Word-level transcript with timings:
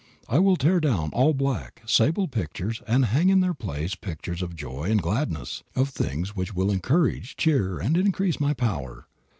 I 0.27 0.39
will 0.39 0.55
tear 0.57 0.79
down 0.79 1.11
all 1.11 1.35
black, 1.35 1.83
sable 1.85 2.27
pictures 2.27 2.81
and 2.87 3.05
hang 3.05 3.29
in 3.29 3.41
their 3.41 3.53
place 3.53 3.93
pictures 3.93 4.41
of 4.41 4.55
joy 4.55 4.85
and 4.89 4.99
gladness, 4.99 5.61
of 5.75 5.89
things 5.89 6.35
which 6.35 6.55
will 6.55 6.71
encourage, 6.71 7.35
cheer, 7.37 7.77
and 7.77 7.95
increase 7.95 8.39
my 8.39 8.55
power. 8.55 9.05